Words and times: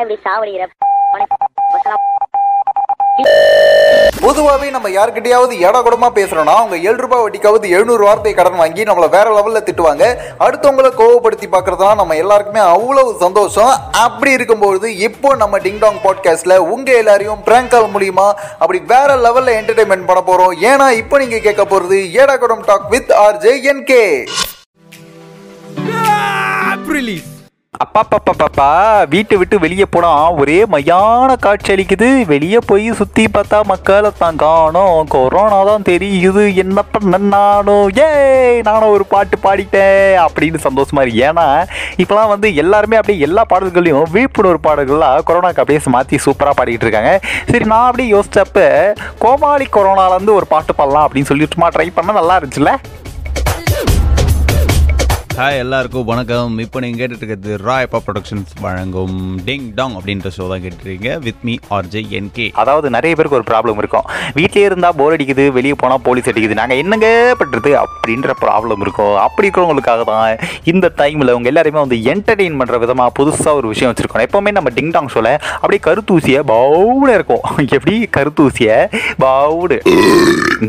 இப்படி 0.00 0.18
சாவடிக்கிற 0.26 0.68
பொதுவாகவே 4.24 4.70
நம்ம 4.70 4.88
யாருக்கிட்டையாவது 4.88 5.54
ஏடா 5.66 5.80
கூடமா 5.84 6.08
பேசுறோம்னா 6.18 6.54
அவங்க 6.60 6.76
ஏழு 6.88 6.96
ரூபாய் 6.96 7.22
வட்டிக்காவது 7.24 7.66
எழுநூறு 7.76 8.04
வார்த்தை 8.04 8.32
கடன் 8.34 8.60
வாங்கி 8.60 8.82
நம்மள 8.88 9.06
வேற 9.14 9.26
லெவல்ல 9.36 9.60
திட்டுவாங்க. 9.66 10.04
அடுத்தவங்கள 10.44 10.90
கோவப்படுத்தி 11.00 11.48
பாக்குறதுலாம் 11.54 12.00
நம்ம 12.00 12.16
எல்லாருக்குமே 12.22 12.62
அவ்வளவு 12.74 13.10
சந்தோஷம். 13.24 13.72
அப்படி 14.04 14.32
இருக்கும்போது 14.38 14.96
இப்போ 15.08 15.34
நம்ம 15.42 15.58
டிங் 15.58 15.82
டாங் 15.84 16.00
பாட்காஸ்ட்ல 16.06 16.56
உங்க 16.74 16.92
எல்லாரையும் 17.02 17.42
பிராங்க் 17.48 17.72
கால் 17.74 17.92
மூலியமா 17.96 18.28
அப்படி 18.58 18.80
வேற 18.94 19.16
லெவல்ல 19.26 19.58
என்டர்டைன்மெண்ட் 19.60 20.08
பண்ண 20.10 20.22
போறோம். 20.30 20.54
ஏன்னா 20.70 20.88
இப்போ 21.02 21.18
நீங்க 21.24 21.40
கேட்க 21.48 21.64
போறது 21.64 21.98
ஏடா 22.22 22.36
குடம் 22.36 22.66
talk 22.70 22.88
with 22.88 23.12
R 23.24 23.36
J 23.36 23.54
N 23.72 23.84
K 23.84 24.02
அப்பாப்பாப்பாப்பா 27.82 28.66
வீட்டை 29.12 29.36
விட்டு 29.40 29.56
வெளியே 29.64 29.86
போனால் 29.94 30.34
ஒரே 30.42 30.56
மையான 30.74 31.36
காட்சி 31.44 31.70
அளிக்குது. 31.74 32.08
வெளியே 32.32 32.58
போய் 32.70 32.86
சுற்றி 33.00 33.24
பார்த்தா 33.36 33.58
மக்களை 33.70 34.10
தான் 34.22 34.40
காணும். 34.42 34.98
கொரோனா 35.14 35.60
தான் 35.70 35.86
தெரியுது. 35.90 36.44
என்ன 36.64 36.84
பண்ண 36.92 37.20
நானும் 37.36 37.86
ஏய் 38.06 38.60
நானும் 38.68 38.94
ஒரு 38.96 39.06
பாட்டு 39.14 39.38
பாடிட்டேன் 39.46 40.18
அப்படின்னு 40.26 40.60
சந்தோஷமாக 40.66 41.06
இருக்கு. 41.06 41.24
ஏன்னா 41.30 41.46
இப்போலாம் 42.04 42.32
வந்து 42.34 42.50
எல்லாருமே 42.64 43.00
அப்படியே 43.00 43.24
எல்லா 43.28 43.44
பாடல்களையும் 43.54 44.12
விழிப்புணர்வு 44.16 44.62
பாடல்கள்லாம் 44.68 45.26
கொரோனாக்கு 45.30 45.64
அப்படியே 45.64 45.82
மாற்றி 45.96 46.22
சூப்பராக 46.26 46.56
பாடிக்கிட்டு 46.60 46.88
இருக்காங்க. 46.88 47.14
சரி 47.52 47.64
நான் 47.74 47.88
அப்படியே 47.88 48.10
யோசிச்சப்ப 48.16 48.68
கோமாளி 49.24 49.68
கொரோனாலேருந்து 49.78 50.38
ஒரு 50.40 50.48
பாட்டு 50.54 50.78
பாடலாம் 50.82 51.06
அப்படின்னு 51.08 51.32
சொல்லிட்டுமா 51.32 51.60
சும்மா 51.62 51.74
ட்ரை 51.74 51.84
பண்ணால் 51.96 52.16
நல்லா 52.18 52.36
இருந்துச்சுல்ல? 52.38 52.70
ஹாய் 55.36 55.58
எல்லாருக்கும் 55.60 56.08
வணக்கம். 56.10 56.54
இப்போ 56.62 56.78
நீங்கள் 56.82 57.00
கேட்டுட்டு 57.00 57.22
இருக்கிறது 57.22 57.52
ராயப்பா 57.66 57.98
ப்ரொடக்ஷன்ஸ் 58.06 58.50
வழங்கும் 58.64 59.20
டிங் 59.46 59.68
டாங் 59.78 59.94
அப்படின்ற 59.98 60.30
ஷோ 60.34 60.46
தான் 60.50 60.62
கேட்டுருக்கீங்க 60.64 61.12
வித் 61.26 61.44
மீ 61.48 61.54
ஆர்ஜே 61.76 62.00
என்கே 62.18 62.46
அதாவது 62.62 62.86
நிறைய 62.96 63.12
பேருக்கு 63.18 63.38
ஒரு 63.38 63.46
ப்ராப்ளம் 63.50 63.78
இருக்கும். 63.82 64.06
வீட்டிலே 64.38 64.64
இருந்தால் 64.68 64.96
போர் 64.98 65.14
அடிக்குது 65.16 65.44
வெளியே 65.58 65.76
போனால் 65.82 66.02
போலீஸ் 66.08 66.28
அடிக்குது. 66.32 66.58
நாங்கள் 66.60 66.80
என்னங்க 66.82 67.08
பண்ணுறது 67.42 67.70
அப்படின்ற 67.84 68.34
ப்ராப்ளம் 68.42 68.82
இருக்கும். 68.86 69.16
அப்படி 69.26 69.48
இருக்கிறவங்களுக்காக 69.48 70.04
தான் 70.10 70.44
இந்த 70.72 70.90
டைமில் 71.00 71.32
அவங்க 71.34 71.50
எல்லாருமே 71.52 71.80
வந்து 71.84 71.98
என்டர்டெயின் 72.14 72.58
பண்ணுற 72.62 72.82
விதமாக 72.84 73.16
புதுசாக 73.20 73.54
ஒரு 73.60 73.70
விஷயம் 73.72 73.92
வச்சுருக்கோம். 73.92 74.26
எப்போவுமே 74.28 74.52
நம்ம 74.58 74.74
டிங் 74.76 74.92
டாங் 74.98 75.10
ஷோவில் 75.16 75.32
அப்படியே 75.62 75.82
கருத்தூசியை 75.88 76.42
பவுடு 76.52 77.10
இருக்கும். 77.18 77.42
எப்படி? 77.78 77.96
கருத்தூசியை 78.18 78.78
பவுடு 79.26 79.80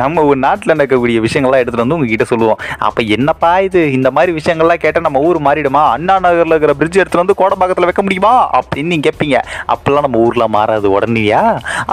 நம்ம 0.04 0.26
ஒரு 0.32 0.40
நாட்டில் 0.48 0.76
நடக்கக்கூடிய 0.76 1.20
விஷயங்கள்லாம் 1.28 1.62
எடுத்துகிட்டு 1.62 1.86
வந்து 1.86 2.00
உங்ககிட்ட 2.00 2.28
சொல்லுவோம். 2.34 2.60
அப்போ 2.88 3.02
என்னப்பா 3.18 3.54
இது? 3.68 3.84
இந்த 4.00 4.10
மாதிரி 4.16 4.32
விஷயங்கள் 4.32 4.52
விஷயங்கள்லாம் 4.64 4.84
கேட்டால் 4.84 5.06
நம்ம 5.08 5.22
ஊர் 5.28 5.38
மாறிடுமா? 5.48 5.84
அண்ணா 5.96 6.14
நகரில் 6.26 6.54
இருக்கிற 6.54 6.74
பிரிட்ஜ் 6.80 7.00
எடுத்துகிட்டு 7.00 7.24
வந்து 7.24 7.38
கோடம்பாக்கத்தில் 7.42 7.88
வைக்க 7.90 8.02
முடியுமா? 8.06 8.34
அப்படின்னு 8.60 8.92
நீங்கள் 8.94 9.08
கேட்பீங்க 9.08 9.38
அப்போல்லாம் 9.74 10.06
நம்ம 10.08 10.20
ஊரில் 10.26 10.52
மாறாது 10.56 10.88
உடனேயா? 10.96 11.42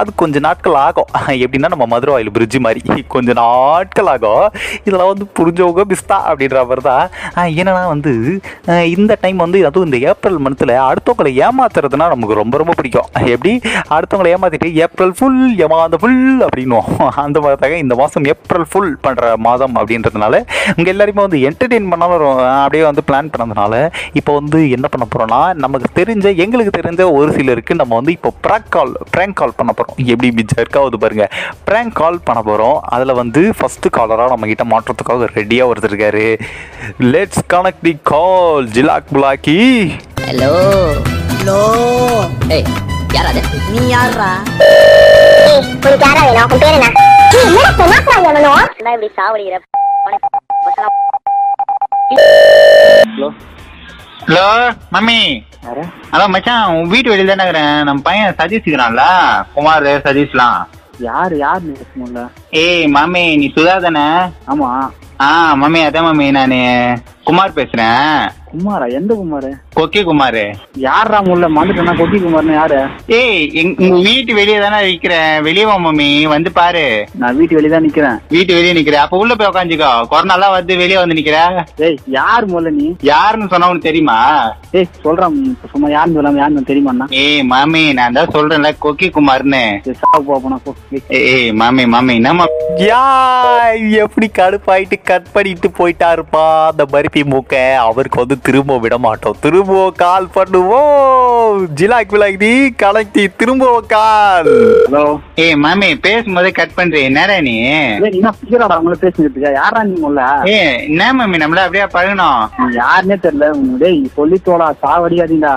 அது 0.01 0.11
கொஞ்ச 0.23 0.39
நாட்கள் 0.47 0.79
ஆகும். 0.87 1.11
எப்படின்னா 1.45 1.71
நம்ம 1.75 1.87
மதுரை 1.93 2.15
ஆயில் 2.17 2.33
பிரிட்ஜ் 2.37 2.59
மாதிரி. 2.67 2.83
கொஞ்சம் 3.15 3.39
நாட்கள் 3.43 4.11
ஆகும். 4.15 4.47
இதெல்லாம் 4.87 5.13
வந்து 5.13 5.27
புரிஞ்சவங்க 5.39 5.85
பிஸ்தா 5.93 6.19
அப்படின்ற 6.31 6.65
மாதிரி 6.71 6.85
தான். 6.91 7.07
என்னென்னா 7.61 7.85
வந்து 7.95 8.13
இந்த 8.95 9.13
டைம் 9.25 9.45
வந்து 9.45 9.59
அதுவும் 9.69 9.89
இந்த 9.89 10.01
ஏப்ரல் 10.11 10.41
மந்த்தில் 10.47 10.75
அடுத்தவங்களை 10.89 11.33
ஏமாத்துறதுனா 11.47 12.09
நமக்கு 12.15 12.41
ரொம்ப 12.43 12.55
ரொம்ப 12.63 12.75
பிடிக்கும். 12.81 13.09
எப்படி? 13.35 13.53
அடுத்தவங்களை 13.97 14.31
ஏமாற்றிட்டு 14.37 14.71
ஏப்ரல் 14.87 15.15
ஃபுல் 15.19 15.41
ஏமாந்த 15.67 15.99
ஃபுல் 16.03 16.21
அப்படின்னுவோம். 16.47 16.91
அந்த 17.25 17.37
மாதிரி 17.45 17.61
தாங்க 17.65 17.79
இந்த 17.85 17.95
மாதம் 18.03 18.27
ஏப்ரல் 18.35 18.69
ஃபுல் 18.71 18.93
பண்ணுற 19.07 19.33
மாதம் 19.49 19.77
அப்படின்றதுனால 19.81 20.37
இங்கே 20.79 20.91
எல்லாருமே 20.95 21.23
வந்து 21.27 21.39
என்டர்டெயின் 21.49 21.91
பண்ணாலும் 21.93 22.41
அப்படியே 22.59 22.85
வந்து 22.85 23.03
பிளான் 23.09 23.31
பண்ணதுனால 23.33 23.75
இப்போ 24.13 24.33
வந்து 24.39 24.59
என்ன 24.71 24.87
பண்ண 24.89 25.05
போகிறோம்னா 25.07 25.41
நமக்கு 25.65 25.89
தெரிஞ்ச 25.99 26.27
எங்களுக்கு 26.45 26.73
தெரிஞ்ச 26.79 27.05
ஒரு 27.13 27.31
சிலருக்கு 27.33 27.75
நம்ம 27.75 27.95
வந்து 27.95 28.13
இப்போ 28.13 28.33
ப்ராங்க் 28.47 28.71
கால் 28.77 28.93
ப்ராங்க் 29.15 29.39
கால் 29.41 29.57
பண்ண 29.59 29.73
போகிறோம் 29.73 29.99
எப்படி 30.07 30.31
பிஜர்க்காவது 30.39 31.03
பாருங்க. 31.05 31.27
ப்ராங்க் 31.69 31.97
கால் 32.01 32.19
பண்ண 32.29 32.43
போகிறோம் 32.43 32.79
அதில் 32.89 33.19
வந்து 33.21 33.43
ஃபஸ்ட்டு 33.59 33.95
காலராக 33.97 34.33
நம்ம 34.35 34.47
கிட்ட 34.47 34.65
மாற்றத்துக்காக 34.73 35.29
ரெடியாக 35.39 35.71
ஒருத்தர் 35.71 35.93
இருக்காரு. 35.93 36.27
லெட்ஸ் 37.13 37.45
கனெக்ட் 37.55 37.85
தி 37.89 37.95
கால் 38.13 38.69
ஜிலாக் 38.77 39.11
புலாக்கி. 39.13 39.59
ஹலோ 40.29 40.53
ஹலோ 41.33 41.61
ஏய் 42.57 42.67
யாரா 43.17 43.31
நீ 43.73 43.83
யாரா 43.89 44.31
உனக்கு 45.83 46.07
யாரா 46.07 46.23
வேணும் 46.27 46.53
உன் 46.55 46.63
பேர் 46.65 46.77
என்ன? 46.79 46.91
என்னடா 47.41 47.71
பெண்ணாக்குறா 47.81 48.17
எவனோ 48.31 48.53
என்ன 48.79 48.95
இப்படி 48.97 49.11
சாவடிக்கிற 49.19 49.59
வசலாம் 50.65 50.97
ஹலோ 52.11 53.27
மம்மி. 54.93 55.21
அதான் 56.13 56.33
மச்சான் 56.35 56.75
உன் 56.75 56.89
வீட்டு 56.89 57.11
வெளியில 57.11 57.27
தானே 57.27 57.43
இருக்கிறேன். 57.43 57.83
நம்ம 57.83 58.03
பையன் 58.03 58.35
சதீஷ் 58.39 58.67
இருக்கிறான்ல. 58.67 59.05
குமார் 59.55 59.83
சதீஷ்லாம். 59.83 60.59
யார் 60.99 61.37
யார் 61.37 61.61
ஏய் 62.51 62.93
மம்மி 62.95 63.37
நீ 63.37 63.53
சுதா 63.57 63.77
தானே? 63.81 64.07
ஆமா. 64.47 64.71
ஆ 65.21 65.57
மம்மி 65.57 65.81
அதான் 65.87 66.09
மம்மி 66.09 66.27
நான். 66.31 67.03
குமார் 67.31 67.57
பேசுறேன். 67.59 68.21
குமாரா? 68.53 68.87
எந்த 68.99 69.13
குமார்? 69.19 69.49
கொக்கி 69.77 70.01
குமார். 70.07 70.39
யாரா 70.85 71.19
முல்ல? 71.27 71.49
மறந்துட்டேன்னா 71.57 71.93
கொக்கி 71.99 72.19
குமார்னு 72.23 72.55
யாரு? 72.57 72.79
ஏய் 73.19 73.43
உங்க 73.83 73.99
வீட்டு 74.07 74.33
வெளியே 74.39 74.57
தானே 74.63 74.79
இருக்கிறேன் 74.87 75.35
வெளியே 75.47 75.67
வா 75.69 75.77
மம்மி. 75.85 76.09
வந்து 76.33 76.51
பாரு. 76.57 76.83
நான் 77.21 77.37
வீட்டு 77.41 77.57
வெளியே 77.59 77.73
தான் 77.75 77.87
நிக்கிறேன். 77.87 78.17
வீட்டு 78.35 78.57
வெளியே 78.57 78.73
நிக்கிறேன். 78.79 79.03
அப்ப 79.05 79.21
உள்ள 79.23 79.35
போய் 79.35 79.51
உட்காந்துக்கோ 79.51 79.91
கொரோனாலாம் 80.13 80.57
வந்து 80.57 80.73
வெளியே 80.83 80.99
வந்து 81.03 81.19
நிக்கிற. 81.19 81.39
ஏய் 81.89 81.99
யார் 82.19 82.47
முதல்ல 82.53 82.73
நீ? 82.81 82.87
யாருன்னு 83.11 83.51
சொன்னா 83.53 83.69
உனக்கு 83.73 83.89
தெரியுமா? 83.89 84.19
ஏய் 84.81 84.89
சொல்றான் 85.05 85.37
சும்மா 85.75 85.91
யாருன்னு 85.95 86.19
சொல்லாம 86.19 86.43
யாருன்னு 86.43 86.69
தெரியுமாண்ணா 86.73 87.09
ஏய் 87.23 87.47
மாமி 87.53 87.85
நான் 88.01 88.19
தான் 88.21 88.35
சொல்றேன்ல 88.37 88.73
கொக்கி 88.87 89.11
குமார்னு. 89.19 89.63
ஏய், 91.21 91.51
மாமி 91.63 91.87
மாமி 91.95 92.15
என்னம்மா? 92.21 92.49
யா 92.89 93.05
எப்படி 94.05 94.27
கடுப்பாயிட்டு 94.41 94.97
கட் 95.13 95.33
பண்ணிட்டு 95.33 95.71
போயிட்டாருப்பா? 95.81 96.45
அந்த 96.73 96.85
பருப்பி 96.95 97.20
மூக்க 97.33 97.55
அவருக்கு 97.85 98.19
வந்து 98.23 98.37
திரும்ப 98.47 98.79
விட 98.85 98.95
மாட்டோம் 99.07 99.37
திரும்ப 99.45 99.79
கால் 100.03 100.29
பண்ணுவோம். 100.37 101.57
ஜிலாக் 101.79 102.13
விலாக் 102.15 102.39
நீ 102.45 102.51
கலக்கி 102.83 103.25
திரும்ப 103.41 103.71
கால் 103.95 104.51
ஹலோ 104.87 105.05
ஏய் 105.45 105.57
மாமி 105.65 105.89
பேசும்போதே 106.07 106.51
கட் 106.59 106.77
பண்றே. 106.79 107.03
என்னடா 107.09 107.37
நீ? 107.49 107.55
என்ன 108.19 108.33
பிக்கிறாடா 108.41 108.77
அவங்கள 108.77 108.97
பேசிக்கிட்டு 109.05 109.55
யாரா 109.61 109.83
நீ 109.91 109.95
முல்ல 110.05 110.27
ஏய் 110.57 110.75
என்ன 110.89 111.13
மாமி? 111.21 111.43
நம்மள 111.45 111.65
அப்படியே 111.67 111.87
பழகணும் 111.97 112.75
யாருன்னே 112.81 113.19
தெரியல. 113.27 113.51
டேய் 113.83 114.01
சொல்லி 114.19 114.39
தோடா 114.49 114.69
சாவடியாதீங்கடா. 114.85 115.55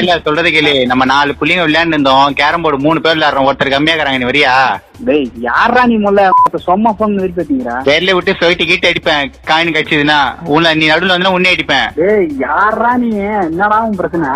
இல்ல 0.00 0.18
சொல்றது 0.28 0.50
கேளு 0.56 0.74
நம்ம 0.92 1.04
நாலு 1.14 1.38
புள்ளைங்க 1.40 1.66
விளையாண்டு 1.68 1.96
இருந்தோம் 1.96 2.34
கேரம் 2.40 2.64
போர்டு 2.66 2.84
மூணு 2.86 3.00
பேர் 3.04 3.16
விளையாடுறோம். 3.16 3.48
ஒருத்தர் 3.50 3.74
கம்மியா 3.76 3.94
இருக்கிறாங்க 3.94 4.20
நீ 4.22 4.30
வரியா? 4.32 4.54
டேய் 4.94 5.24
யாரா 5.46 5.80
நீ 5.90 5.96
முல்ல 6.02 6.24
சொம்மா 6.66 6.90
போன் 6.98 7.14
விருப்பத்தீங்கடா 7.22 7.76
வேர்ல 7.86 8.12
விட்டு 8.16 8.32
சொல்லிட்டு 8.40 8.66
கீட்டு 8.68 8.90
அடிப்பேன். 8.90 9.30
காயின் 9.48 9.72
கட்சிதுன்னா 9.76 10.18
உன்னை 10.54 10.70
நீ 10.80 10.84
நடுவுல 10.90 11.16
வந்து 11.16 11.32
உன்னே 11.36 11.52
அடிப்பேன். 11.54 11.88
டேய் 11.96 12.28
யாரா 12.44 12.90
நீ? 13.02 13.08
என்னடா 13.46 13.78
உன் 13.86 13.96
பிரச்சனை? 14.00 14.28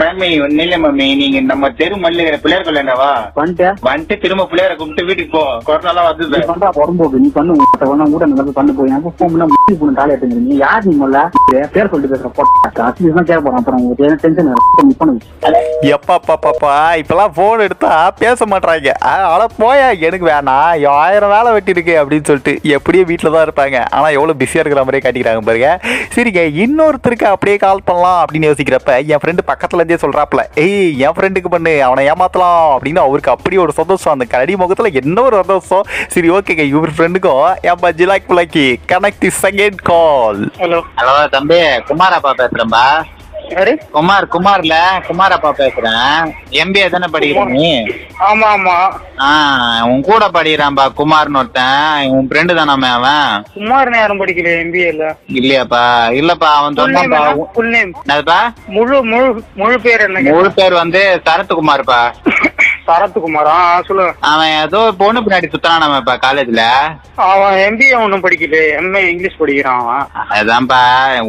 மாமி 0.00 0.28
ஒன்னும் 0.44 0.64
இல்ல 0.66 0.78
மாமி 0.84 1.08
நீங்க 1.20 1.40
நம்ம 1.50 1.70
தெரு 1.80 1.96
மல்ல 2.04 2.38
பிள்ளையார் 2.44 2.66
கொள்ளவா 2.68 3.10
பண்ணிட்டு 3.38 3.66
வந்துட்டு. 3.88 4.16
திரும்ப 4.22 4.46
பிள்ளையார 4.52 4.76
கும்பிட்டு 4.80 5.06
வீட்டுக்கு 5.10 5.34
போ. 5.36 5.44
கொரோனாலாம் 5.68 6.08
நீ 6.20 6.26
வந்து 6.28 6.50
பண்றா 6.52 6.70
புறம்போக்கு 6.78 7.22
நீ 7.24 7.30
பண்ணு 7.36 7.58
கூட 8.14 8.26
நல்லா 8.32 8.56
பண்ணு 8.60 8.74
போய். 8.78 8.90
எனக்கு 8.90 9.14
ஃபோன் 9.18 9.32
பண்ணா 9.34 9.48
முடி 9.52 9.76
போன 9.82 9.94
தாலி 10.00 10.14
எடுத்துங்க 10.16 10.58
யார் 10.64 10.88
நீ 10.88 10.94
முதல்ல? 11.02 11.22
பேர் 11.76 11.92
சொல்லிட்டு 11.92 12.14
பேசுற 12.14 12.32
போட்டா 12.40 12.88
கேட்க 12.96 13.40
போறேன். 13.44 13.60
அப்புறம் 13.60 13.80
உங்களுக்கு 13.82 14.24
டென்ஷன் 14.24 14.50
நீ 14.88 14.94
பண்ணு. 15.02 15.20
எப்பா 15.94 16.14
பாப்பா 16.28 16.74
இப்பெல்லாம் 17.02 17.34
போன் 17.38 17.64
எடுத்தா 17.68 17.92
பேச 18.22 18.46
மாட்டாங்க 18.52 18.92
ஆனா 19.12 19.46
போயா 19.62 19.86
எனக்கு 20.06 20.26
வேணாம் 20.30 20.86
ஆயிரம் 21.02 21.32
வேலை 21.34 21.50
வெட்டி 21.56 21.74
இருக்கு 21.74 21.94
அப்படின்னு 22.00 22.28
சொல்லிட்டு 22.30 22.54
எப்படியும் 22.76 23.08
வீட்டில் 23.10 23.34
தான் 23.34 23.46
இருப்பாங்க. 23.46 23.78
ஆனா 23.96 24.06
எவ்வளவு 24.16 24.38
பிஸியா 24.40 24.62
இருக்கிற 24.62 24.82
மாதிரியே 24.84 25.04
காட்டிக்கிறாங்க 25.04 25.42
பாருங்க. 25.48 25.70
சரிங்க 26.14 26.42
இன்னொருத்தருக்கு 26.64 27.26
அப்படியே 27.32 27.56
கால் 27.64 27.84
பண்ணலாம் 27.88 28.20
அப்படின்னு 28.22 28.50
யோசிக்கிறப்ப 28.50 28.94
என் 29.12 29.22
ஃப்ரெண்டு 29.22 29.44
பக்கத்துல 29.50 29.80
இருந்தே 29.80 30.00
சொல்றாப்ல 30.04 30.44
ஏய் 30.66 30.88
என் 31.06 31.16
ஃப்ரெண்டுக்கு 31.18 31.52
பண்ணு 31.56 31.74
அவனை 31.88 32.04
ஏமாத்தலாம். 32.12 32.64
அப்படின்னு 32.76 33.02
அவருக்கு 33.06 33.34
அப்படி 33.36 33.58
ஒரு 33.66 33.74
சந்தோஷம். 33.80 34.14
அந்த 34.16 34.28
கரடி 34.34 34.56
முகத்துல 34.62 34.92
என்ன 35.02 35.22
ஒரு 35.28 35.36
சந்தோஷம். 35.42 35.84
சரி 36.14 36.30
ஓகேங்க 36.38 36.66
இவர் 36.74 36.96
ஃப்ரெண்டுக்கும் 36.96 37.44
ஏன்பா 37.70 37.90
ஜிலாக் 38.00 38.28
புலாக்கி 38.30 38.66
connect 38.92 39.22
the 39.26 39.32
second 39.44 39.80
call 39.92 40.42
hello 40.62 40.80
hello 40.98 41.14
தம்பி 41.36 41.60
குமாரப்பா 41.90 42.32
பேசுறேன்பா. 42.42 42.84
குமார் 43.92 44.24
குமார்ல 44.28 44.74
குமாரப்பா 45.06 45.50
பேசுறேன். 45.58 46.24
எம்பிஏ 46.54 46.86
தானே 46.88 47.08
படிக்கிற 47.12 47.44
நீ? 47.50 47.68
ஆமா 48.28 48.46
ஆமா 48.48 48.76
ஆ 49.20 49.28
உன் 49.84 50.02
கூட 50.02 50.24
படிக்கிறான்பா 50.28 50.84
குமார்னு 50.98 51.38
ஒருத்தன். 51.38 52.10
உன் 52.10 52.28
ஃப்ரெண்டு 52.28 52.52
தானாமே 52.54 52.90
அவன். 52.90 53.44
குமார் 53.54 53.90
நேரம் 53.90 54.20
படிக்கல 54.20 54.52
எம்பிஏல 54.62 55.06
இல்லையாப்பா. 55.32 55.82
இல்லப்பா 56.12 56.50
அவன் 56.58 56.78
சொன்னான்பா 56.80 57.22
ஃபுல் 57.54 57.70
நேம் 57.70 57.92
என்னதுப்பா? 58.00 58.40
முழு 58.68 58.98
முழு 59.04 59.28
முழு 59.54 59.78
பேர் 59.80 60.00
என்ன 60.00 60.24
முழு 60.30 60.50
பேர் 60.52 60.74
வந்து 60.74 61.02
சரத்குமார்ப்பா. 61.26 62.00
சரத்குமாரா? 62.88 63.54
ஆ, 63.68 63.80
சொல்லுங்க 63.88 64.12
அவன் 64.30 64.52
ஏதோ 64.62 64.80
பொண்ணு 65.00 65.20
பின்னாடி 65.20 65.48
சுத்தறான் 65.52 65.82
நம்ம 65.82 66.00
இப்ப 66.02 66.14
காலேஜ்ல 66.24 66.62
அவன் 67.26 67.54
எம்பிஏ 67.66 67.94
ஒன்றும் 68.02 68.22
படிக்கல. 68.24 68.58
எம்ஏ 68.78 69.00
இங்கிலீஷ் 69.12 69.38
படிக்கிறான் 69.40 69.80
அவன். 69.82 70.04
அதான்ப்பா 70.38 70.80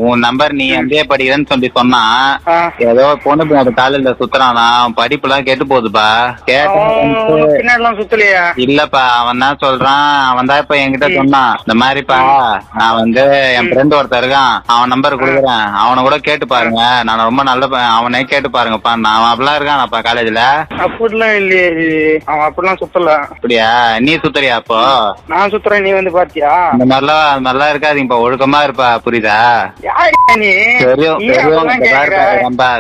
உன் 0.08 0.24
நம்பர் 0.26 0.54
நீ 0.60 0.66
எம்பிஏ 0.80 1.04
படிக்கிறேன்னு 1.12 1.52
சொல்லி 1.52 1.70
சொன்னான். 1.78 2.28
ஏதோ 2.90 3.06
பொண்ணு 3.24 3.48
பின்னாடி 3.50 3.74
காலேஜ்ல 3.80 4.14
சுத்துறானா? 4.20 4.66
அவன் 4.80 4.98
படிப்புலாம் 5.00 5.46
கெட்டு 5.48 5.66
போகுதுப்பா. 5.72 6.06
அவன் 6.20 6.46
கேட்ட 6.50 7.56
பின்னாடிலாம் 7.56 8.00
சுத்தலையா? 8.02 8.44
இல்லப்பா 8.66 9.04
அவன் 9.22 9.44
தான் 9.46 9.62
சொல்றான். 9.64 10.06
அவன் 10.32 10.50
தான் 10.52 10.62
இப்ப 10.64 10.78
என்கிட்ட 10.84 11.10
சொன்னான். 11.18 11.54
இந்த 11.66 11.76
மாதிரிப்பா 11.84 12.20
நான் 12.80 12.98
வந்து 13.02 13.24
என் 13.58 13.70
ஃப்ரெண்ட் 13.72 13.98
ஒருத்தன் 14.00 14.24
இருக்கான். 14.24 14.54
அவன் 14.76 14.94
நம்பர் 14.96 15.20
கொடுக்குறேன். 15.22 15.66
அவனை 15.84 16.04
கூட 16.04 16.18
கேட்டு 16.30 16.48
பாருங்க. 16.48 16.82
நான் 17.10 17.28
ரொம்ப 17.30 17.44
நல்ல. 17.44 17.58
அவனே 17.98 18.24
கேட்டு 18.34 18.50
பாருங்கப்பா. 18.50 18.94
நான் 19.06 19.28
அப்படிலாம் 19.32 19.60
இருக்கானப்பா 19.60 20.02
காலேஜ்ல 20.10 20.44
அப்படிலாம் 20.86 21.36
இல்லையே 21.50 22.02
அவன் 22.30 22.46
அப்படிலாம் 22.48 22.80
சுத்தல. 22.82 23.12
அப்படியா? 23.34 23.68
நீ 24.06 24.12
சுத்துறியா 24.24 24.56
அப்போ? 24.62 24.80
நான் 25.32 25.52
சுத்துறேன் 25.54 25.86
நீ 25.86 25.92
வந்து 25.98 26.12
பாத்தியா? 26.18 26.52
அந்த 26.74 26.86
மாதிரிலாம் 26.92 27.44
மாதிரிலாம் 27.46 27.72
இருக்காதீங்கப்பா. 27.74 28.22
ஒழுக்கமா 28.26 28.60
இருப்பா 28.68 28.90
புரியுதா? 29.06 29.38
நீ? 30.42 30.52
பெரியவங்க 30.84 31.36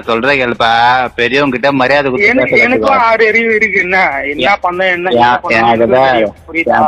சொல்றத 0.09 0.33
கேளுப்பா. 0.41 0.71
பெரியவங்க 1.19 1.55
கிட்ட 1.55 1.71
மரியாதை 1.81 2.07
கொடுத்து 2.09 2.61
எனக்கும். 2.65 2.97
ஆறு 3.07 3.27
அறிவு 3.31 3.51
இருக்கு. 3.59 3.79
என்ன? 3.85 3.97
என்ன 4.33 4.55
பண்ண 4.65 4.87
என்ன 4.97 5.37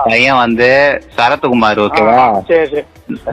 பையன் 0.07 0.42
வந்து 0.44 0.69
சரத்குமார் 1.18 1.83
ஓகேவா? 1.86 2.18
சரி 2.50 2.66
சரி. 2.74 2.86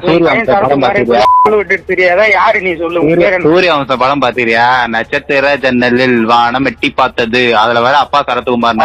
சூரிய 0.05 0.15
உன் 0.15 0.25
பையன் 0.29 0.49
வம்சம் 0.53 0.83
படம்? 0.85 1.03
இப்ப 1.03 1.19
விட்டுட்டு 1.57 1.85
தெரியாதா? 1.85 2.25
யாரு 2.31 2.61
நீ 2.61 2.77
சொல்லு? 2.77 3.01
சூரிய 3.43 3.73
வம்ச 3.73 3.97
படம் 3.97 4.23
பாத்திரியா? 4.23 4.65
நட்சத்திர 4.87 5.57
ஜன்னலில் 5.57 6.25
வானம் 6.25 6.65
எட்டி 6.65 6.91
பார்த்தது. 6.91 7.57
அதுல 7.57 7.81
வேற 7.81 7.97
அப்பா 7.99 8.25
சரத்குமார் 8.29 8.81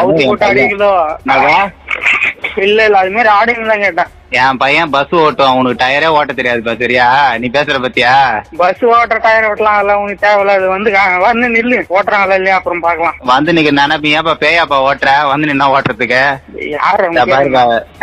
இல்ல 2.65 2.85
இல்ல 2.85 2.97
அது 2.97 3.09
மாதிரி 3.09 3.29
ஆடுங்க 3.29 3.69
தான் 3.69 3.83
கேட்டேன். 3.85 4.11
என் 4.41 4.59
பையன் 4.61 4.91
பஸ் 4.93 5.11
ஓட்டுவான். 5.15 5.57
உனக்கு 5.59 5.79
டயரே 5.81 6.07
ஓட்ட 6.17 6.33
தெரியாதுப்பா 6.33 6.73
சரியா? 6.81 7.07
நீ 7.41 7.47
பேசுற 7.55 7.77
பத்தியா? 7.83 8.13
பஸ் 8.61 8.83
ஓட்டுற 8.85 9.17
டயர் 9.25 9.47
ஓட்டலாம் 9.49 9.75
அதெல்லாம் 9.77 10.01
உனக்கு 10.03 10.23
தேவையில்ல. 10.25 10.53
அது 10.57 10.67
வந்து 10.67 10.91
வந்து 11.25 11.47
நில்லு. 11.55 11.79
ஓட்டுறாங்களா 11.89 12.37
இல்லையா? 12.39 12.55
அப்புறம் 12.59 12.79
பாக்கலாம் 12.79 13.17
வந்து 13.25 13.53
நீங்க 13.53 13.71
நினைப்பீங்கப்பா 13.71 14.33
பேயாப்பா 14.43 14.79
ஓட்டுற? 14.87 15.11
வந்து 15.31 15.49
நின்னா 15.51 15.67
ஓட்டுறதுக்கு? 15.75 16.21
யாரு 16.77 17.05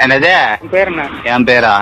என்னது? 0.05 0.33
பேர் 0.75 0.91
என்ன? 0.93 1.07
என் 1.33 1.47
பேரா? 1.51 1.75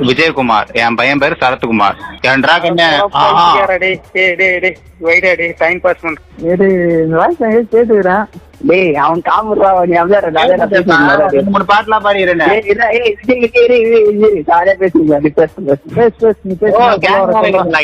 விஜயகுமார். 0.00 0.68
என் 0.72 0.94
பையன் 0.94 1.22
பேரு 1.24 1.40
சரத்குமார். 1.44 1.96
ஏன்றா 2.32 2.56
கண்ணு. 2.64 2.88
ஆஹா. 3.22 3.46
டேய் 3.84 4.00
டேய் 4.14 4.36
டேய் 4.36 4.58
டேய் 4.60 4.76
வைடா 5.06 5.32
டேய் 5.40 5.54
டைம் 5.58 5.80
பாஸ் 5.80 6.04
பண்ற 6.04 6.20
கேட்டுக்கிறேன். 7.72 8.26
டேய் 8.60 8.96
அவன் 8.96 9.20
காமுறா 9.22 9.68
நீ 9.84 9.96
ரெண்டு 11.32 11.50
மூணு 11.50 11.64
பாட்டுலாம் 11.64 12.04
பாடிடுறேன் 12.04 12.40
ஜாலியா 14.48 14.74
பேசுங்க 14.80 15.20
நீ 15.20 15.30
பேசு 15.30 15.54
பேசு 15.60 15.84
பேசு. 15.96 16.32
நீ 16.44 16.54
பேசு 16.54 16.98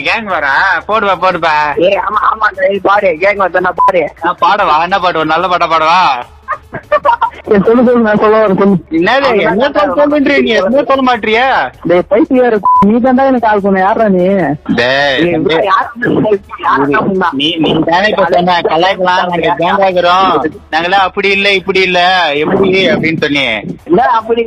கேங் 0.03 0.29
வரா 0.29 0.55
போடுவா 0.89 1.15
போடுப்பா. 1.17 1.55
ஏய் 1.87 2.01
ஆமா 2.05 2.21
ஆமா 2.31 2.49
டேய் 2.57 2.81
பாரு 2.83 3.11
கேங் 3.23 3.43
வந்தா 3.45 3.65
நான் 3.67 3.79
பாடவா? 4.43 4.77
என்ன 4.85 4.99
பாடுவா? 4.99 5.25
நல்ல 5.33 5.49
பாட்டா 5.49 5.69
பாடவா? 5.69 6.01
சொல்லு 7.45 7.83
சொல்லு 7.87 8.05
நான் 8.05 8.21
சொல்ல 8.21 8.37
வரேன் 8.43 8.61
சொல்லு. 8.61 8.77
என்னது 8.99 9.29
என்ன 9.45 9.67
சொல்ல 9.75 10.19
நீ 10.39 10.53
எதுவுமே 10.55 10.83
சொல்ல 10.91 11.03
மாட்டியா? 11.09 11.47
டேய் 11.89 12.05
பைத்தியாரு 12.11 12.59
நீ 12.85 12.95
தான் 13.01 13.21
எனக்கு 13.23 13.47
கால் 13.47 13.63
பண்ண 13.65 13.79
யாரா 13.81 14.07
நீ? 14.15 14.25
டேய் 14.79 15.19
நீ 17.35 17.49
நீ 17.65 17.71
தானே 17.89 18.07
இப்ப 18.13 18.25
சொன்ன 18.33 18.57
கலாய்க்கலாம் 18.69 19.29
நாங்க 19.33 19.51
கேங் 19.61 19.83
ஆகுறோம். 19.89 20.31
நாங்களா 20.75 21.01
அப்படி 21.09 21.31
இல்ல 21.37 21.49
இப்படி 21.61 21.83
இல்ல. 21.89 22.01
எப்படி 22.43 22.71
அப்படின்னு 22.95 23.23
சொன்னி. 23.25 23.47
இல்ல 23.91 24.01
அப்படி 24.19 24.43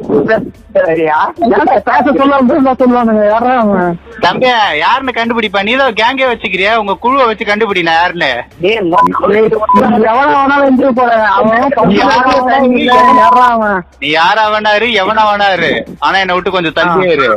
தம்பி 4.24 4.48
யாருன்னு 4.82 5.12
கண்டுபிடிப்பா? 5.18 5.62
நீ 5.64 5.74
தான் 5.78 5.98
கேங்கே 6.00 6.26
வச்சுக்கிறியா? 6.30 6.74
உங்க 6.82 6.94
குழுவை 7.04 7.26
வச்சு 7.30 7.46
கண்டுபிடி 7.46 7.82
நான் 7.88 8.00
யாருன்னு 8.02 8.32
யாரா 12.90 13.46
நீ 14.00 14.08
யாரா 14.12 14.44
வேணாரு 14.54 14.88
எவனா 15.02 15.24
வேணாரு 15.30 15.72
ஆனா 16.00 16.16
என்ன 16.24 16.36
விட்டு 16.36 16.56
கொஞ்சம் 16.56 16.78
தள்ளியே 16.78 17.14
இரு 17.16 17.30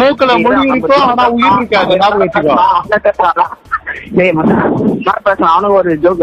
மூக்குல 0.00 0.32
முடி 0.40 0.68
இருக்கும் 0.68 1.06
ஆனா 1.10 1.26
உயிர் 1.36 1.56
இருக்காது. 1.58 1.94
ஞாபகம் 4.18 5.26
வச்சுக்கோ 5.26 5.48
அவனுக்கு 5.48 5.76
ஒரு 5.76 5.90
ஜோக் 5.96 6.22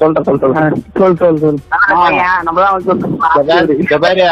சொல்றேன் 0.00 0.26
சொல்றேன். 0.40 0.74
சொல் 0.98 1.16
சொல் 1.18 1.40
சொல் 1.40 1.58
நம்மதான் 2.46 3.72
இங்க 3.76 3.96
பாரு 3.98 4.26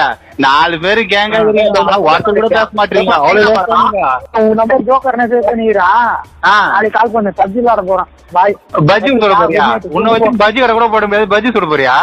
நாலு 0.44 0.74
பேரு 0.78 1.02
கேங்க 1.12 1.36
ஒருத்தர் 1.42 2.36
கூட 2.36 2.48
பேச 2.50 2.68
மாட்டீங்க. 2.78 3.14
அவ்வளவு. 3.18 3.54
உன் 4.40 4.58
நம்பர் 4.60 4.84
ஜோக்கர் 4.88 5.18
மெசேஜ் 5.20 5.48
பண்ணிடுறா. 5.48 5.88
ஆ, 6.44 6.54
நாளைக்கு 6.68 6.96
கால் 6.98 7.14
பண்ணு. 7.14 7.32
விளாட 7.56 7.82
போறோம் 7.88 8.10
பாய் 8.32 8.54
பஜ்ஜி 8.88 9.10
சுட 9.14 9.34
போறியா? 9.34 9.66
உன்னை 9.96 10.08
வச்சு 10.14 10.30
பஜ்ஜி 10.42 10.58
கடை 10.58 10.72
கூட 10.72 10.88
போட 10.88 11.04
முடியாது. 11.06 11.32
பஜ்ஜி 11.34 11.50
சுட 11.50 11.68
போறியா? 11.68 11.96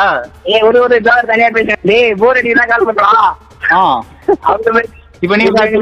ஏய் 0.51 0.63
ஒரு 0.63 0.79
ஒரு 0.81 0.97
ஜோக்கர் 1.05 1.31
தனியா 1.31 1.49
பேசுறேன் 1.55 1.81
டேய் 1.83 2.15
போர் 2.15 2.39
அடி 2.41 2.53
தான் 2.53 2.71
கால் 2.73 2.87
பண்றான் 2.89 3.21
ஆ, 3.73 3.81
இப்ப 5.21 5.35
நீங்க 5.35 5.53
பஜ்ஜி 5.53 5.77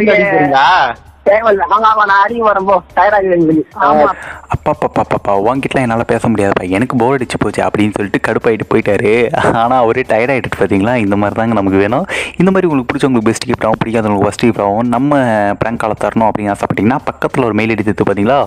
என்னால் 5.84 6.06
பேச 6.06 6.30
முடியாதுப்பா 6.30 6.70
எனக்கு 6.70 6.96
போர் 6.98 7.18
அடிச்சு 7.18 7.38
போச்சு 7.40 7.64
அப்படின்னு 7.64 7.94
சொல்லிட்டு 7.96 8.20
கடுப்பாயிட்டு 8.28 8.66
போயிட்டாரு. 8.74 9.12
ஆனால் 9.54 9.82
அவரே 9.84 10.02
டயர்ட் 10.02 10.34
ஆகிட்டு 10.34 10.52
பார்த்தீங்களா 10.58 10.96
இந்த 10.96 11.16
மாதிரி 11.16 11.36
தாங்க 11.40 11.54
நமக்கு 11.54 11.78
வேணும். 11.78 12.06
இந்த 12.38 12.52
மாதிரி 12.52 12.68
உங்களுக்கு 12.68 12.92
பிடிச்சவங்களுக்கு 12.92 13.30
பெஸ்ட் 13.30 13.50
கிஃப்ட் 13.50 13.66
ஆகும் 13.66 13.80
பிடிக்காதவங்களுக்கு 13.86 14.28
ஃபஸ்ட் 14.28 14.46
கிஃப்ட் 14.46 14.62
ஆகும் 14.62 14.88
நம்ம 14.88 15.18
ப்ராங்க் 15.64 15.82
காலை 15.84 15.96
தரணும் 16.04 16.30
அப்படின்னு 16.30 16.54
ஆசைப்பட்டீங்கன்னா 16.54 17.00
பக்கத்தில் 17.06 17.44
ஒரு 17.44 17.54
மெயில் 17.54 17.70
எடுத்து 17.70 18.04
பார்த்தீங்களா 18.04 18.40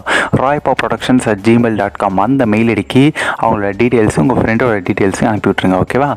ராய்பா 0.43 0.73
productions 0.81 1.27
at 1.31 1.43
Gmail 1.47 1.77
dot 1.81 1.99
com 2.03 2.21
அந்த 2.25 2.43
மெயில் 2.53 2.71
ஐடிக்கு 2.75 3.03
அவங்களோட 3.43 3.71
டீட்டெயில்ஸும் 3.81 4.23
உங்கள் 4.25 4.39
ஃப்ரெண்டோட 4.41 4.77
டீட்டெயில்ஸையும் 4.89 5.31
அனுப்பி 5.31 5.49
விட்ருங்க 5.51 5.77
ஓகேவா 5.85 6.11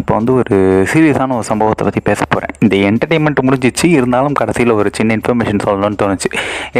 இப்போ 0.00 0.12
வந்து 0.18 0.32
ஒரு 0.40 0.56
சீரியஸான 0.92 1.36
ஒரு 1.38 1.46
சம்பவத்தை 1.50 1.84
பற்றி 1.88 2.02
பேச 2.08 2.20
போகிறேன் 2.34 2.52
இந்த 2.64 2.74
என்டர்டெயின்மெண்ட் 2.88 3.42
முடிஞ்சிச்சு. 3.48 3.86
இருந்தாலும் 3.98 4.36
கடைசியில் 4.40 4.72
ஒரு 4.80 4.90
சின்ன 4.98 5.16
இன்ஃபர்மேஷன் 5.18 5.62
சொல்லணும்னு 5.66 5.98
தோணுச்சு. 6.02 6.30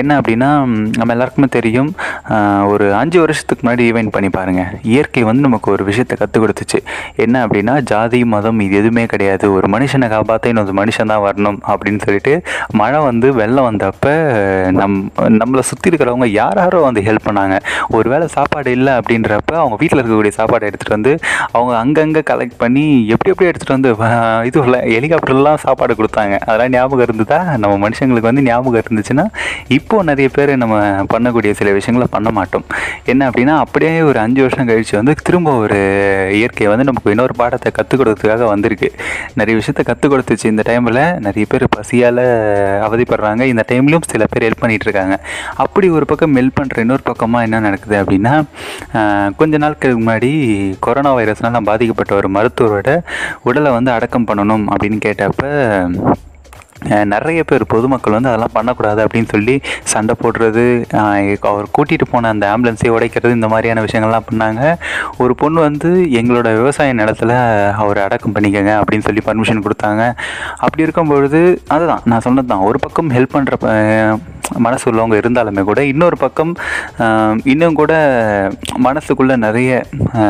என்ன 0.00 0.10
அப்படின்னா 0.20 0.50
நம்ம 0.98 1.10
எல்லாருக்குமே 1.16 1.48
தெரியும் 1.58 1.90
ஒரு 2.72 2.86
அஞ்சு 3.00 3.18
வருஷத்துக்கு 3.24 3.62
முன்னாடி 3.64 3.84
ஈவெண்ட் 3.90 4.12
பண்ணி 4.16 4.30
பாருங்கள் 4.38 4.72
இயற்கை 4.92 5.24
வந்து 5.30 5.44
நமக்கு 5.48 5.70
ஒரு 5.74 5.84
விஷயத்தை 5.90 6.16
கற்றுக் 6.22 6.44
கொடுத்துச்சு. 6.44 6.80
என்ன 7.26 7.44
அப்படின்னா 7.46 7.76
ஜாதி 7.92 8.20
மதம் 8.34 8.60
இது 8.66 8.76
எதுவுமே 8.82 9.04
கிடையாது. 9.14 9.44
ஒரு 9.56 9.66
மனுஷனை 9.76 10.08
காப்பாற்ற 10.14 10.52
இன்னொரு 10.52 10.76
மனுஷன் 10.80 11.12
தான் 11.12 11.24
வரணும் 11.26 11.58
அப்படின்னு 11.72 12.02
சொல்லிட்டு 12.06 12.34
மழை 12.80 13.00
வந்து 13.08 13.26
வெள்ளம் 13.40 13.68
வந்தப்போ 13.70 14.14
நம் 14.80 14.98
நம்மளை 15.40 15.64
சுற்றி 15.70 15.90
இருக்கிறவங்க 15.90 16.28
யாராக 16.40 16.65
எல்லாரும் 16.66 16.86
வந்து 16.88 17.02
ஹெல்ப் 17.08 17.26
பண்ணாங்க. 17.28 17.56
ஒரு 17.96 18.06
வேளை 18.12 18.26
சாப்பாடு 18.36 18.70
இல்லை 18.76 18.92
அப்படின்றப்ப 19.00 19.52
அவங்க 19.62 19.76
வீட்டில் 19.80 20.00
இருக்கக்கூடிய 20.00 20.32
சாப்பாடை 20.38 20.64
எடுத்துகிட்டு 20.68 20.94
வந்து 20.96 21.12
அவங்க 21.56 21.72
அங்கங்கே 21.82 22.22
கலெக்ட் 22.30 22.56
பண்ணி 22.62 22.84
எப்படி 23.14 23.30
எப்படி 23.32 23.48
எடுத்துகிட்டு 23.50 23.74
வந்து 23.76 23.90
இது 24.48 24.54
இது 24.56 24.94
ஹெலிகாப்டர்லாம் 24.94 25.60
சாப்பாடு 25.64 25.92
கொடுத்தாங்க. 25.98 26.34
அதெல்லாம் 26.46 26.72
ஞாபகம் 26.76 27.04
இருந்ததா? 27.06 27.38
நம்ம 27.62 27.74
மனுஷங்களுக்கு 27.84 28.30
வந்து 28.30 28.44
ஞாபகம் 28.48 28.80
இருந்துச்சுன்னா 28.82 29.24
இப்போ 29.76 29.96
நிறைய 30.10 30.28
பேர் 30.36 30.52
நம்ம 30.62 30.74
பண்ணக்கூடிய 31.12 31.52
சில 31.60 31.70
விஷயங்களை 31.78 32.08
பண்ண 32.16 32.30
மாட்டோம். 32.38 32.64
என்ன 33.12 33.22
அப்படின்னா 33.30 33.54
அப்படியே 33.64 33.94
ஒரு 34.08 34.18
அஞ்சு 34.24 34.40
வருஷம் 34.46 34.68
கழிச்சு 34.70 34.94
வந்து 35.00 35.14
திரும்ப 35.28 35.54
ஒரு 35.64 35.78
இயற்கை 36.38 36.66
வந்து 36.72 36.88
நமக்கு 36.90 37.14
இன்னொரு 37.14 37.36
பாடத்தை 37.42 37.70
கற்றுக் 37.78 38.00
கொடுத்ததுக்காக 38.00 38.46
வந்திருக்கு. 38.54 38.90
நிறைய 39.38 39.54
விஷயத்த 39.60 39.84
கற்றுக் 39.90 40.12
கொடுத்துச்சு 40.14 40.52
இந்த 40.54 40.64
டைமில் 40.70 41.02
நிறைய 41.26 41.46
பேர் 41.52 41.66
பசியால் 41.76 42.24
அவதிப்படுறாங்க. 42.88 43.42
இந்த 43.52 43.64
டைம்லையும் 43.72 44.10
சில 44.14 44.24
பேர் 44.32 44.46
ஹெல்ப் 44.48 44.62
பண்ணிகிட்டு 44.64 44.88
இருக்காங்க. 44.88 45.16
அப்படி 45.64 45.86
ஒரு 45.98 46.06
பக்கம் 46.12 46.36
ஹெல்ப் 46.40 46.55
பண்ணுற 46.60 46.84
இன்னொரு 46.86 47.04
பக்கமாக 47.04 47.46
என்ன 47.48 47.62
நடக்குது 47.66 47.96
அப்படின்னா 48.02 48.34
கொஞ்ச 49.36 49.56
நாட்களுக்கு 49.64 50.04
முன்னாடி 50.04 50.30
கொரோனா 50.86 51.12
வைரஸ்னால 51.18 51.64
பாதிக்கப்பட்ட 51.70 52.14
ஒரு 52.20 52.30
மருத்துவரோட 52.36 52.92
உடலை 53.48 53.72
வந்து 53.78 53.92
அடக்கம் 53.96 54.30
பண்ணணும் 54.30 54.66
அப்படின்னு 54.74 55.00
கேட்டப்ப 55.08 55.44
நிறைய 57.12 57.40
பேர் 57.50 57.62
பொதுமக்கள் 57.72 58.14
வந்து 58.14 58.30
அதெல்லாம் 58.30 58.54
பண்ணக்கூடாது 58.56 59.00
அப்படின்னு 59.04 59.28
சொல்லி 59.32 59.54
சண்டை 59.92 60.14
போடுறது 60.22 60.64
அவர் 61.50 61.70
கூட்டிகிட்டு 61.76 62.06
போன 62.10 62.30
அந்த 62.34 62.46
ஆம்புலன்ஸை 62.52 62.90
உடைக்கிறது 62.96 63.38
இந்த 63.38 63.48
மாதிரியான 63.52 63.84
விஷயங்கள்லாம் 63.86 64.26
பண்ணாங்க. 64.28 64.62
ஒரு 65.22 65.34
பொண்ணு 65.42 65.58
வந்து 65.66 65.90
எங்களோட 66.20 66.48
விவசாய 66.58 66.94
நிலத்துல 67.00 67.32
அவர் 67.82 68.04
அடக்கம் 68.04 68.34
பண்ணிக்கங்க 68.36 68.74
அப்படின்னு 68.80 69.06
சொல்லி 69.08 69.24
பர்மிஷன் 69.28 69.64
கொடுத்தாங்க. 69.66 70.04
அப்படி 70.64 70.86
இருக்கும்பொழுது 70.86 71.42
அதுதான் 71.76 72.04
நான் 72.12 72.26
சொன்னது 72.28 72.50
தான் 72.52 72.66
ஒரு 72.68 72.80
பக்கம் 72.86 73.14
ஹெல்ப் 73.16 73.36
பண்ணுற 73.36 73.56
மனசு 74.58 74.92
உள்ளவங்க 74.92 75.16
இருந்தாலுமே 75.16 75.62
கூட 75.62 75.84
இன்னொரு 75.84 76.16
பக்கம் 76.16 76.52
இன்னும் 77.44 77.74
கூட 77.74 77.92
மனசுக்குள்ளே 78.82 79.36
நிறைய 79.36 79.70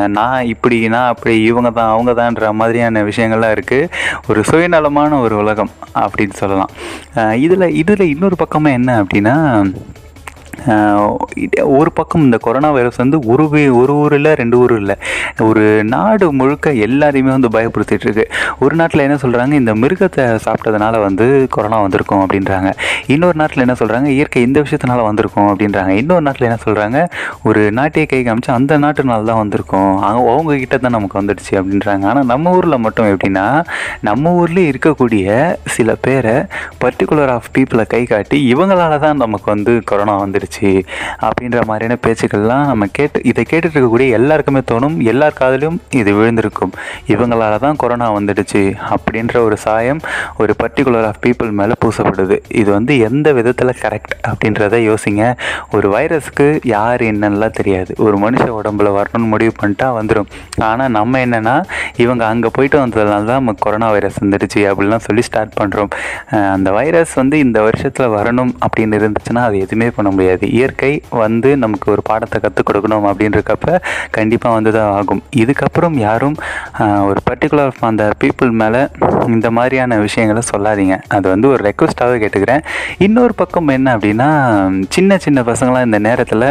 நான் 0.07 0.47
இப்படி 0.47 0.89
நான் 0.89 1.09
அப்படி 1.09 1.43
இவங்க 1.43 1.71
தான் 1.71 1.89
அவங்க 1.89 2.13
தான்ன்ற 2.13 2.53
மாதிரியான 2.53 3.03
விஷயங்கள்லாம் 3.03 3.55
இருக்குது 3.57 3.91
ஒரு 4.27 4.45
சுயநலமான 4.45 5.21
ஒரு 5.21 5.37
உலகம் 5.37 5.71
அப்படின்னு 5.95 6.33
சொல்லலாம். 6.33 6.73
இதில் 7.37 7.75
இதில் 7.75 8.11
இன்னொரு 8.11 8.37
பக்கமாக 8.37 8.75
என்ன 8.75 9.05
அப்படின்னா 9.05 9.35
ஒரு 11.79 11.91
பக்கம் 11.99 12.25
இந்த 12.27 12.39
கொரோனா 12.47 12.71
வைரஸ் 12.77 13.01
வந்து 13.03 13.19
ஒரு 13.33 13.45
ஒரு 13.81 13.93
ஊர் 14.03 14.15
இல்லை 14.19 14.33
ரெண்டு 14.41 14.57
ஊர் 14.59 14.75
இல்லை. 14.81 14.97
ஒரு 15.49 15.65
நாடு 15.95 16.27
முழுக்க 16.39 16.73
எல்லாரையுமே 16.87 17.31
வந்து 17.37 17.51
பயப்படுத்திட்டு 17.57 18.07
இருக்கு. 18.09 18.25
ஒரு 18.65 18.75
நாட்டில் 18.81 19.05
என்ன 19.07 19.17
சொல்கிறாங்க 19.25 19.53
இந்த 19.63 19.73
மிருகத்தை 19.83 20.25
சாப்பிட்டதுனால 20.47 21.01
வந்து 21.07 21.27
கொரோனா 21.57 21.79
வந்திருக்கும் 21.85 22.23
அப்படின்றாங்க. 22.25 22.71
இன்னொரு 23.15 23.39
நாட்டில் 23.41 23.65
என்ன 23.65 23.77
சொல்கிறாங்க 23.81 24.11
இயற்கை 24.17 24.43
இந்த 24.49 24.59
விஷயத்தினால 24.65 25.05
வந்திருக்கும் 25.09 25.49
அப்படின்றாங்க. 25.53 25.93
இன்னொரு 26.03 26.25
நாட்டில் 26.29 26.49
என்ன 26.49 26.59
சொல்கிறாங்க 26.67 27.01
ஒரு 27.49 27.63
நாட்டையே 27.79 28.07
கை 28.13 28.21
காமிச்சு 28.29 28.53
அந்த 28.59 28.79
நாட்டுனால 28.85 29.29
தான் 29.31 29.41
வந்திருக்கும். 29.43 29.93
அவங்க 30.09 30.29
அவங்க 30.35 30.57
கிட்ட 30.63 30.79
தான் 30.85 30.97
நமக்கு 30.99 31.21
வந்துடுச்சு 31.21 31.55
அப்படின்றாங்க. 31.61 32.05
ஆனால் 32.13 32.29
நம்ம 32.33 32.55
ஊரில் 32.59 32.83
மட்டும் 32.87 33.11
எப்படின்னா 33.13 33.47
நம்ம 34.09 34.33
ஊர்லேயே 34.41 34.71
இருக்கக்கூடிய 34.73 35.55
சில 35.77 35.95
பேரை 36.07 36.37
பர்டிகுலர் 36.85 37.33
ஆஃப் 37.37 37.51
பீப்புளை 37.57 37.87
கை 37.95 38.03
காட்டி 38.13 38.39
இவங்களால 38.55 38.99
தான் 39.07 39.23
நமக்கு 39.25 39.49
வந்து 39.55 39.75
கொரோனா 39.85 40.17
வந்துடுச்சு. 40.25 40.56
அப்படின்ற 41.27 41.61
மாதிரியான 41.71 41.97
பேச்சுக்கள்லாம் 42.07 42.65
நம்ம 42.71 42.89
கேட்டு 42.99 43.21
இதை 43.31 43.43
கேட்டுட்டு 43.51 43.77
இருக்கக்கூடிய 43.77 44.17
எல்லாருக்குமே 44.19 44.63
தோணும் 44.71 44.97
எல்லார் 45.13 45.39
காதிலும் 45.41 45.79
இது 46.01 46.11
விழுந்திருக்கும். 46.19 46.73
இவங்களால 47.15 47.59
தான் 47.65 47.79
கொரோனா 47.83 48.09
வந்துடுச்சு 48.19 48.63
அப்படின்ற 48.95 49.35
ஒரு 49.47 49.59
சாயம் 49.67 50.01
ஒரு 50.43 50.55
பர்டிகுலர் 50.63 51.09
ஆஃப் 51.11 51.21
பீப்புள் 51.27 51.51
மேலே 51.61 51.77
பூசப்படுது. 51.85 52.39
இது 52.61 52.69
வந்து 52.77 52.93
எந்த 53.09 53.29
விதத்தில் 53.39 53.75
கரெக்ட் 53.85 54.15
அப்படின்றத 54.31 54.81
யோசிங்க. 54.91 55.23
ஒரு 55.77 55.87
வைரஸ்க்கு 55.97 56.49
யார் 56.75 57.05
என்னன்னெலாம் 57.11 57.57
தெரியாது. 57.61 57.93
ஒரு 58.07 58.17
மனுஷ 58.25 58.47
உடம்புல 58.59 58.95
வரணும்னு 58.99 59.33
முடிவு 59.35 59.55
பண்ணிட்டா 59.61 59.89
வந்துடும் 59.99 60.31
ஆனால் 60.71 60.93
நம்ம 60.99 61.19
என்னென்னா 61.27 61.57
இவங்க 62.05 62.23
அங்கே 62.33 62.51
போயிட்டு 62.57 62.79
வந்ததுனால 62.85 63.25
தான் 63.31 63.41
நம்ம 63.41 63.55
கொரோனா 63.65 63.89
வைரஸ் 63.95 64.19
வந்துடுச்சு 64.25 64.61
அப்படிலாம் 64.71 65.05
சொல்லி 65.09 65.23
ஸ்டார்ட் 65.29 65.55
பண்ணுறோம் 65.61 65.91
அந்த 66.55 66.69
வைரஸ் 66.79 67.13
வந்து 67.21 67.37
இந்த 67.45 67.59
வருஷத்தில் 67.67 68.15
வரணும் 68.17 68.53
அப்படின்னு 68.67 68.99
இருந்துச்சுன்னா 69.01 69.43
அது 69.49 69.57
எதுவுமே 69.65 69.89
பண்ண 69.97 70.09
முடியாது. 70.15 70.46
இயற்கை 70.59 70.93
வந்து 71.23 71.51
நமக்கு 71.65 71.87
ஒரு 71.95 72.03
பாடத்தை 72.09 72.39
கற்றுக் 72.45 72.69
கொடுக்கணும் 72.69 73.07
அப்படின்றக்கப்ப 73.11 73.79
கண்டிப்பாக 74.17 74.57
வந்து 74.57 74.71
தான் 74.77 74.91
ஆகும். 74.99 75.23
இதுக்கப்புறம் 75.43 75.97
யாரும் 76.07 76.37
ஒரு 77.09 77.21
பர்டிகுலர் 77.29 77.73
அந்த 77.91 78.05
பீப்புள் 78.23 78.53
மேலே 78.63 78.83
இந்த 79.35 79.49
மாதிரியான 79.59 79.99
விஷயங்களை 80.07 80.43
சொல்லாதீங்க. 80.53 80.97
அது 81.17 81.27
வந்து 81.35 81.47
ஒரு 81.55 81.63
ரெக்வஸ்ட்டாகவே 81.69 82.19
கேட்டுக்கிறேன். 82.23 82.63
இன்னொரு 83.07 83.35
பக்கம் 83.41 83.75
என்ன 83.77 83.95
அப்படின்னா 83.97 84.29
சின்ன 84.97 85.19
சின்ன 85.27 85.43
பசங்களாம் 85.51 85.87
இந்த 85.89 85.99
நேரத்தில் 86.09 86.47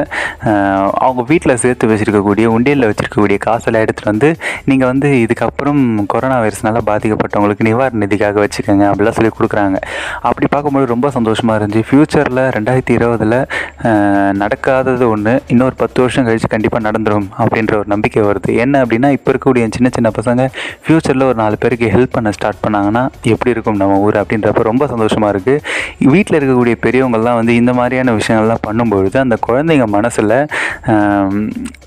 அவங்க 1.05 1.21
வீட்டில் 1.31 1.59
சேர்த்து 1.63 1.89
வச்சுருக்கக்கூடிய 1.91 2.45
உண்டியலில் 2.55 2.89
வச்சுருக்கக்கூடிய 2.89 3.37
காசெல்லாம் 3.47 3.83
எடுத்துகிட்டு 3.85 4.11
வந்து 4.13 4.29
நீங்கள் 4.69 4.89
வந்து 4.91 5.09
இதுக்கப்புறம் 5.25 5.81
கொரோனா 6.13 6.37
வைரஸ்னால 6.43 6.81
பாதிக்கப்பட்டவங்களுக்கு 6.89 7.67
நிவாரண 7.69 8.01
நிதிக்காக 8.03 8.39
வச்சுக்கோங்க 8.45 8.85
அப்படிலாம் 8.91 9.17
சொல்லி 9.17 9.31
கொடுக்குறாங்க. 9.37 9.77
அப்படி 10.27 10.47
பார்க்கும்போது 10.53 10.91
ரொம்ப 10.93 11.09
சந்தோஷமாக 11.17 11.59
இருந்துச்சு. 11.59 11.85
ஃப்யூச்சரில் 11.89 12.43
ரெண்டாயிரத்தி 12.57 12.93
இருபதில் 12.97 13.37
நடக்காதது 14.41 15.05
ஒன்று 15.13 15.33
இன்னொரு 15.53 15.75
பத்து 15.81 15.99
வருஷம் 16.01 16.25
கழித்து 16.27 16.47
கண்டிப்பாக 16.53 16.83
நடந்துடும் 16.87 17.27
அப்படின்ற 17.41 17.73
ஒரு 17.81 17.87
நம்பிக்கை 17.93 18.21
வருது. 18.27 18.49
என்ன 18.63 18.75
அப்படின்னா 18.83 19.09
இப்போ 19.17 19.29
இருக்கக்கூடிய 19.31 19.67
சின்ன 19.75 19.89
சின்ன 19.95 20.09
பசங்க 20.17 20.43
ஃப்யூச்சரில் 20.83 21.25
ஒரு 21.29 21.37
நாலு 21.41 21.55
பேருக்கு 21.63 21.87
ஹெல்ப் 21.95 22.13
பண்ண 22.15 22.31
ஸ்டார்ட் 22.37 22.61
பண்ணாங்கன்னா 22.65 23.03
எப்படி 23.33 23.53
இருக்கும் 23.55 23.79
நம்ம 23.81 23.97
ஊர் 24.05 24.19
அப்படின்றப்ப 24.21 24.63
ரொம்ப 24.69 24.87
சந்தோஷமாக 24.93 25.33
இருக்குது 25.35 25.61
வீட்டில் 26.13 26.37
இருக்கக்கூடிய 26.39 26.77
பெரியவங்கள்லாம் 26.85 27.39
வந்து 27.39 27.55
இந்த 27.55 27.73
மாதிரியான 27.73 28.13
விஷயங்கள்லாம் 28.19 28.63
பண்ணும்பொழுது 28.67 29.19
அந்த 29.23 29.37
குழந்தைங்க 29.47 29.87
மனசில் 29.87 30.35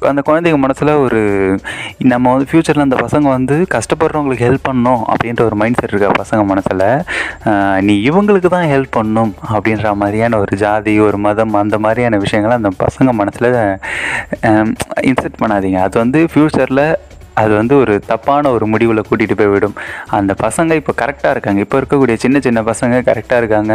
அந்த 0.08 0.20
குழந்தைங்க 0.28 0.58
மனசில் 0.58 0.92
ஒரு 1.04 1.20
நம்ம 2.12 2.32
வந்து 2.32 2.48
ஃப்யூச்சரில் 2.50 2.86
அந்த 2.86 2.98
பசங்க 3.02 3.26
வந்து 3.28 3.56
கஷ்டப்படுறவங்களுக்கு 3.76 4.46
ஹெல்ப் 4.48 4.66
பண்ணணும் 4.68 5.02
அப்படின்ற 5.04 5.42
ஒரு 5.44 5.56
மைண்ட் 5.56 5.80
செட் 5.80 5.94
இருக்கா 5.94 6.12
பசங்க 6.18 6.42
மனசில் 6.44 6.86
நீ 7.80 7.96
இவங்களுக்கு 8.02 8.48
தான் 8.48 8.68
ஹெல்ப் 8.72 8.92
பண்ணணும் 8.96 9.32
அப்படின்ற 9.52 9.94
மாதிரியான 9.94 10.38
ஒரு 10.38 10.56
ஜாதி 10.56 10.94
ஒரு 11.00 11.18
மதம் 11.18 11.54
அந்த 11.54 11.77
மாதிரியான 11.86 12.18
விஷயங்களை 12.24 12.54
அந்த 12.60 12.70
பசங்க 12.84 13.12
மனசில் 13.20 13.50
இன்செர்ட் 15.10 15.40
பண்ணாதீங்க. 15.42 15.78
அது 15.86 15.96
வந்து 16.04 16.20
ஃப்யூச்சரில் 16.32 16.84
அது 17.40 17.52
வந்து 17.60 17.74
ஒரு 17.82 17.94
தப்பான 18.10 18.50
ஒரு 18.56 18.66
முடிவில் 18.72 19.04
கூட்டிகிட்டு 19.08 19.36
போய் 19.40 19.52
விடும். 19.54 19.76
அந்த 20.18 20.32
பசங்க 20.44 20.72
இப்போ 20.80 20.92
கரெக்டாக 21.02 21.32
இருக்காங்க. 21.34 21.60
இப்போ 21.66 21.76
இருக்கக்கூடிய 21.80 22.16
சின்ன 22.24 22.36
சின்ன 22.46 22.62
பசங்க 22.70 23.00
கரெக்டாக 23.10 23.40
இருக்காங்க. 23.42 23.74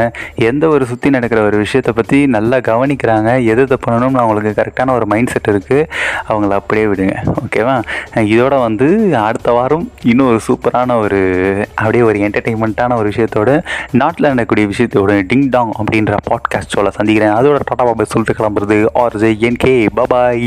எந்த 0.49 0.63
ஒரு 0.75 0.83
சுற்றி 0.91 1.09
நடக்கிற 1.15 1.41
ஒரு 1.49 1.57
விஷயத்தை 1.63 1.93
பற்றி 1.99 2.19
நல்லா 2.37 2.57
கவனிக்கிறாங்க. 2.71 3.29
எது 3.51 3.61
எது 3.67 3.77
பண்ணணும்னு 3.85 4.21
அவங்களுக்கு 4.23 4.51
கரெக்டான 4.61 4.93
ஒரு 4.99 5.05
மைண்ட் 5.13 5.31
செட் 5.33 5.49
இருக்குது 5.53 5.87
அவங்கள 6.29 6.51
அப்படியே 6.61 6.85
விடுங்க. 6.91 7.15
ஓகேவா 7.43 7.75
இதோட 8.33 8.55
வந்து 8.67 8.87
அடுத்த 9.27 9.51
வாரம் 9.57 9.85
இன்னும் 10.11 10.29
ஒரு 10.31 10.39
சூப்பரான 10.47 10.97
ஒரு 11.05 11.21
அப்படியே 11.79 12.03
ஒரு 12.09 12.19
என்டர்டெயின்மெண்ட்டான 12.27 12.97
ஒரு 13.01 13.07
விஷயத்தோட 13.13 13.51
நாட்டில் 14.01 14.31
நடக்கக்கூடிய 14.31 14.67
விஷயத்தோட 14.73 15.13
டிங் 15.31 15.47
டாங் 15.55 15.73
அப்படின்ற 15.81 16.15
பாட்காஸ்ட் 16.29 16.75
சொல்ல 16.77 16.91
சந்திக்கிறேன். 16.99 17.35
அதோட 17.39 17.59
டாட்டா 17.69 17.83
பாபா 17.89 18.07
சொல்லிட்டு 18.15 18.37
கிளம்புறது. 18.39 18.79
R 19.03 19.19
J 19.23 19.31
N 19.49 19.61
K 19.65 19.73
bye bye 19.99 20.45